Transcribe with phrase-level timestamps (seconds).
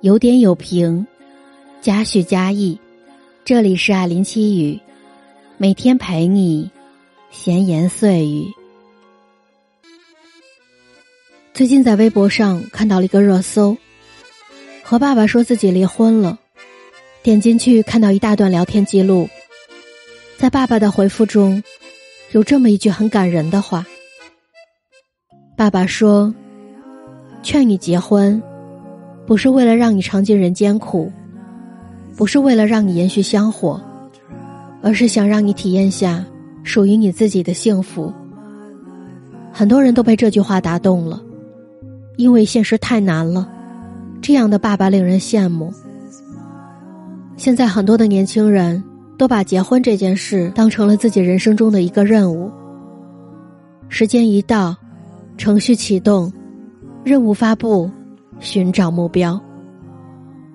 [0.00, 1.06] 有点有评，
[1.80, 2.78] 加叙加意。
[3.44, 4.80] 这里是艾琳七语，
[5.56, 6.70] 每天陪你
[7.30, 8.46] 闲言碎语。
[11.52, 13.76] 最近在微博上看到了一个热搜，
[14.82, 16.38] 和爸爸说自己离婚了。
[17.22, 19.28] 点进去看到一大段聊天记录，
[20.38, 21.62] 在爸爸的回复中，
[22.32, 23.84] 有这么一句很感人的话。
[25.54, 26.34] 爸爸说
[27.44, 28.42] ：“劝你结婚。”
[29.30, 31.08] 不是为了让你尝尽人间苦，
[32.16, 33.80] 不是为了让你延续香火，
[34.82, 36.24] 而是想让你体验下
[36.64, 38.12] 属于你自己的幸福。
[39.52, 41.22] 很多人都被这句话打动了，
[42.16, 43.48] 因为现实太难了。
[44.20, 45.72] 这样的爸爸令人羡慕。
[47.36, 48.82] 现在很多的年轻人
[49.16, 52.50] 都把结婚这件事当成了自己人生中的一个任务。
[53.88, 54.74] 时间一到，
[55.38, 56.32] 程序启动，
[57.04, 57.88] 任务发布。
[58.40, 59.40] 寻找目标，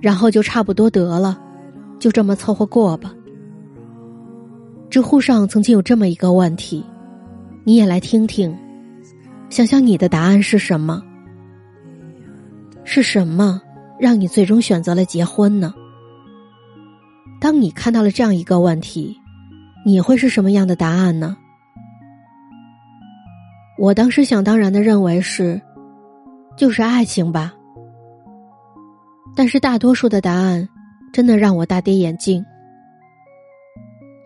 [0.00, 1.38] 然后就差不多得了，
[1.98, 3.14] 就这么凑合过吧。
[4.90, 6.84] 知乎上曾经有这么一个问题，
[7.64, 8.56] 你也来听听，
[9.50, 11.02] 想想你的答案是什么？
[12.84, 13.60] 是什么
[13.98, 15.74] 让你最终选择了结婚呢？
[17.40, 19.16] 当你看到了这样一个问题，
[19.84, 21.36] 你会是什么样的答案呢？
[23.78, 25.60] 我当时想当然的认为是，
[26.56, 27.52] 就是爱情吧。
[29.36, 30.68] 但是大多数的答案，
[31.12, 32.44] 真的让我大跌眼镜。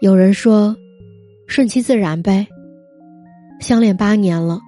[0.00, 0.76] 有人说，
[1.46, 2.46] 顺其自然呗。
[3.60, 4.60] 相恋八年了，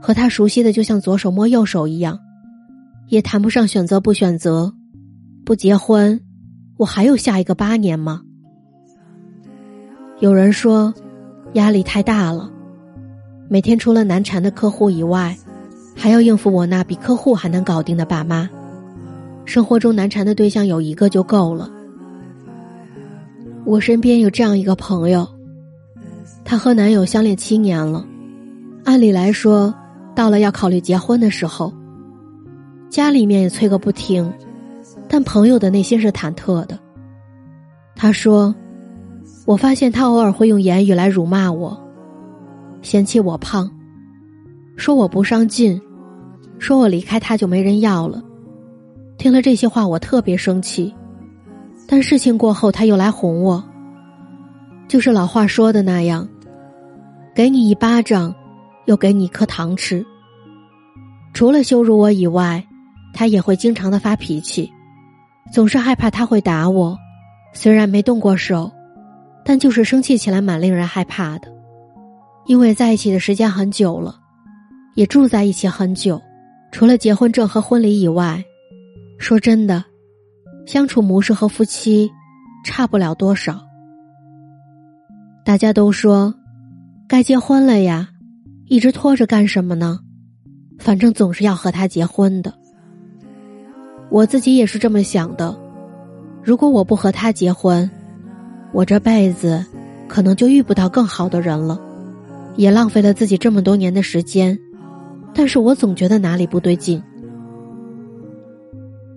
[0.00, 2.18] 和他熟悉的就像左手摸右手一样，
[3.08, 4.72] 也谈不上选择不选择。
[5.44, 6.20] 不结婚，
[6.78, 8.22] 我还有下一个八年吗？
[10.18, 10.94] 有人说，
[11.52, 12.50] 压力太大了，
[13.48, 15.36] 每天除了难缠的客户以外，
[15.94, 18.48] 还要应付我那比客户还能搞定的爸妈。
[19.52, 21.70] 生活中难缠的对象有一个就够了。
[23.66, 25.28] 我身边有这样一个朋友，
[26.42, 28.02] 她和男友相恋七年了，
[28.82, 29.74] 按理来说，
[30.14, 31.70] 到了要考虑结婚的时候，
[32.88, 34.32] 家里面也催个不停，
[35.06, 36.78] 但朋友的内心是忐忑的。
[37.94, 38.54] 他说
[39.44, 41.78] ：“我发现他偶尔会用言语来辱骂我，
[42.80, 43.70] 嫌弃我胖，
[44.78, 45.78] 说我不上进，
[46.58, 48.24] 说我离开他就没人要了。”
[49.22, 50.92] 听了这些话，我特别生气，
[51.86, 53.62] 但事情过后，他又来哄我。
[54.88, 56.28] 就是老话说的那样，
[57.32, 58.34] 给你一巴掌，
[58.86, 60.04] 又给你一颗糖吃。
[61.32, 62.66] 除了羞辱我以外，
[63.14, 64.68] 他也会经常的发脾气，
[65.52, 66.98] 总是害怕他会打我。
[67.52, 68.68] 虽然没动过手，
[69.44, 71.46] 但就是生气起来蛮令人害怕的。
[72.46, 74.16] 因为在一起的时间很久了，
[74.96, 76.20] 也住在一起很久，
[76.72, 78.44] 除了结婚证和婚礼以外。
[79.22, 79.84] 说真的，
[80.66, 82.10] 相处模式和夫妻
[82.64, 83.60] 差不了多少。
[85.44, 86.34] 大家都说
[87.08, 88.08] 该结婚了呀，
[88.66, 90.00] 一直拖着干什么呢？
[90.76, 92.52] 反正总是要和他结婚的。
[94.10, 95.56] 我自己也是这么想的。
[96.42, 97.88] 如果我不和他结婚，
[98.72, 99.64] 我这辈子
[100.08, 101.80] 可能就遇不到更好的人了，
[102.56, 104.58] 也浪费了自己这么多年的时间。
[105.32, 107.00] 但是我总觉得哪里不对劲。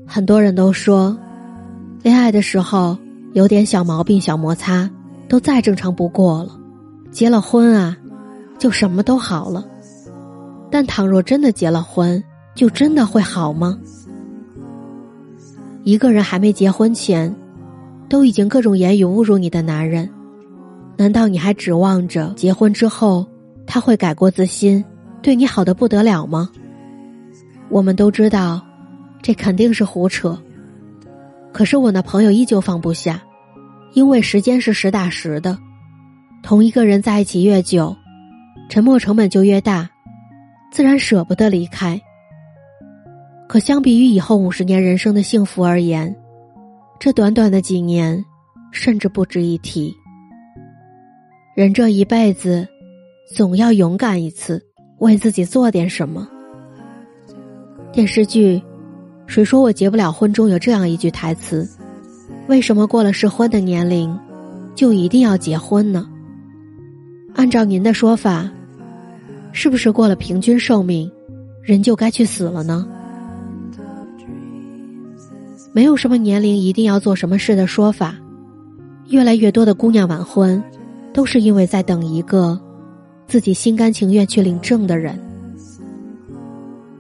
[0.05, 1.17] 很多人都说，
[2.03, 2.97] 恋爱的时候
[3.33, 4.89] 有点小毛病、小摩擦，
[5.27, 6.57] 都再正常不过了。
[7.11, 7.97] 结了婚啊，
[8.57, 9.65] 就什么都好了。
[10.69, 12.23] 但倘若真的结了婚，
[12.53, 13.77] 就真的会好吗？
[15.83, 17.33] 一个人还没结婚前，
[18.07, 20.09] 都已经各种言语侮辱你的男人，
[20.97, 23.25] 难道你还指望着结婚之后
[23.65, 24.83] 他会改过自新，
[25.21, 26.49] 对你好的不得了吗？
[27.69, 28.61] 我们都知道。
[29.25, 30.39] 这肯定是胡扯，
[31.51, 33.23] 可是我那朋友依旧放不下，
[33.93, 35.57] 因为时间是实打实的，
[36.43, 37.95] 同一个人在一起越久，
[38.69, 39.89] 沉默成本就越大，
[40.71, 41.99] 自然舍不得离开。
[43.47, 46.15] 可相比于以后五十年人生的幸福而言，
[46.99, 48.23] 这短短的几年，
[48.71, 49.91] 甚至不值一提。
[51.55, 52.67] 人这一辈子，
[53.35, 54.63] 总要勇敢一次，
[54.99, 56.29] 为自己做点什么。
[57.91, 58.61] 电视剧。
[59.27, 60.31] 谁说我结不了婚？
[60.31, 61.67] 中有这样一句台词
[62.47, 64.17] ：“为什么过了适婚的年龄，
[64.75, 66.07] 就一定要结婚呢？”
[67.35, 68.49] 按照您的说法，
[69.51, 71.11] 是不是过了平均寿命，
[71.61, 72.87] 人就该去死了呢？
[75.73, 78.15] 没有什么年龄一定要做什么事的说法。
[79.09, 80.63] 越来越多的姑娘晚婚，
[81.13, 82.57] 都是因为在等一个
[83.27, 85.19] 自己心甘情愿去领证的人。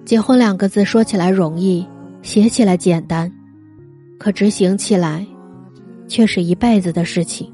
[0.03, 1.85] 结婚两个字说起来容易。
[2.25, 3.31] 写起来简单，
[4.17, 5.23] 可执行起来，
[6.07, 7.47] 却是一辈子的事情。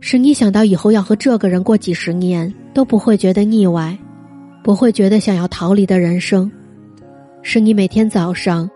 [0.00, 3.96] 使你想到以后要和这个人过几十年都不会觉得腻歪，
[4.62, 6.52] 不会觉得想要逃离的人生，
[7.42, 8.68] 是你每天早上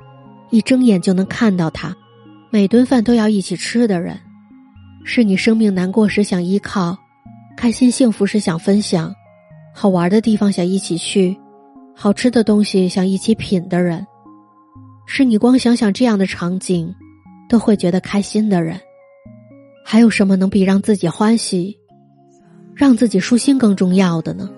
[0.48, 1.94] 一睁眼就能看到他，
[2.48, 4.18] 每顿饭都要一起吃的人，
[5.04, 6.96] 是你生命难过时想依靠，
[7.58, 9.14] 开心幸福时想分享，
[9.74, 11.36] 好玩的地方想一起去，
[11.94, 14.04] 好吃的东西想一起品的人，
[15.06, 16.94] 是你光想想这样的场景，
[17.48, 18.80] 都会觉得开心的人。
[19.84, 21.76] 还有什么能比让自己欢喜、
[22.74, 24.48] 让自己舒心更重要的呢？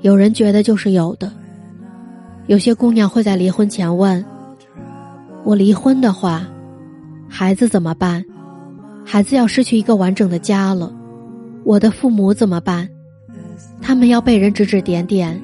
[0.00, 1.32] 有人觉得就是有的。
[2.46, 4.24] 有些姑娘会在离婚前问
[5.44, 6.46] ：“我离婚的话，
[7.28, 8.24] 孩子怎么办？
[9.04, 10.92] 孩子要失去一个完整的家了，
[11.64, 12.88] 我的父母怎么办？
[13.80, 15.40] 他们要被人指指点点，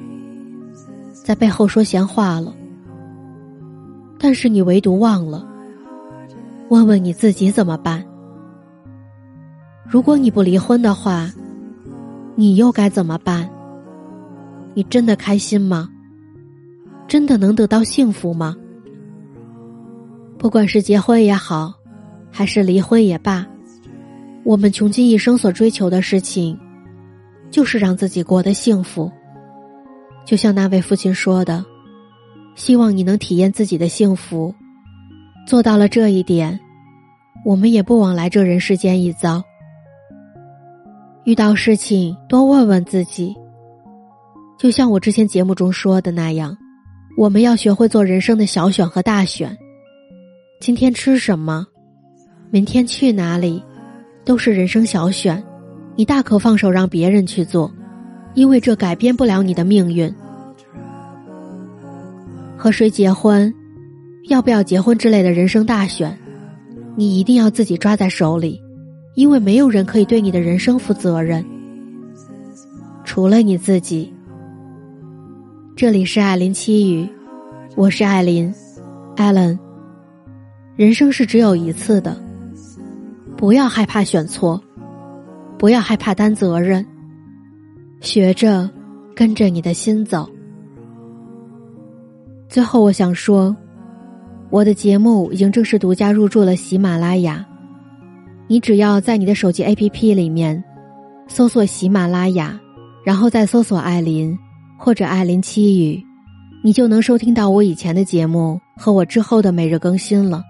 [1.23, 2.53] 在背后说闲话了。
[4.19, 5.47] 但是你唯独忘了，
[6.69, 8.03] 问问你自己怎么办？”
[9.87, 11.31] 如果你不离婚的话，
[12.35, 13.49] 你又该怎么办？
[14.73, 15.89] 你真的开心吗？
[17.07, 18.55] 真的能得到幸福吗？
[20.37, 21.73] 不管是结婚也好，
[22.29, 23.47] 还是离婚也罢，
[24.43, 26.59] 我们穷尽一生所追求的事情，
[27.49, 29.11] 就是让自己过得幸福。
[30.25, 31.63] 就像那位父亲说的
[32.57, 34.53] ：“希望你能体验自己的幸福。”
[35.47, 36.59] 做到了这一点，
[37.45, 39.41] 我们也不枉来这人世间一遭。
[41.23, 43.33] 遇到事情多问问自己，
[44.57, 46.57] 就像我之前节目中说的那样，
[47.17, 49.57] 我们要学会做人生的小选和大选。
[50.59, 51.65] 今天吃什么，
[52.49, 53.63] 明天去哪里，
[54.25, 55.41] 都是人生小选。
[55.95, 57.71] 你大可放手让别人去做，
[58.33, 60.13] 因为这改变不了你的命运。
[62.57, 63.53] 和谁结婚，
[64.29, 66.17] 要不要结婚之类的人生大选，
[66.95, 68.61] 你一定要自己抓在手里。
[69.13, 71.43] 因为没有人可以对你的人生负责任，
[73.03, 74.13] 除了你自己。
[75.75, 77.07] 这里是艾琳七语，
[77.75, 78.53] 我是艾琳
[79.15, 79.57] ，Allen。
[80.75, 82.15] 人生是只有一次的，
[83.35, 84.61] 不要害怕选错，
[85.57, 86.85] 不要害怕担责任，
[88.01, 88.69] 学着
[89.15, 90.29] 跟着你的心走。
[92.49, 93.55] 最后，我想说，
[94.49, 97.45] 我的节目已经正式独家入驻了喜马拉雅。
[98.47, 100.63] 你只要在你的手机 APP 里面
[101.27, 102.57] 搜索喜马拉雅，
[103.05, 104.37] 然后再搜索艾琳
[104.77, 106.01] 或者艾琳七语，
[106.63, 110.41] 你就能收听到我以前的节目和我之后的每日更新了。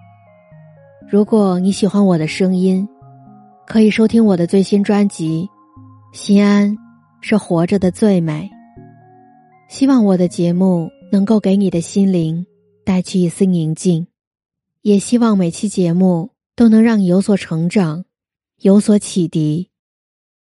[1.09, 2.87] 如果你喜欢我的声音，
[3.65, 5.49] 可以收听我的最新专辑
[6.17, 6.77] 《心安
[7.21, 8.47] 是活着的最美》。
[9.67, 12.45] 希望我的节目能够给你的心灵
[12.83, 14.07] 带去一丝宁静，
[14.81, 16.31] 也希望每期节目。
[16.57, 18.05] 都能让你有所成长，
[18.61, 19.69] 有所启迪。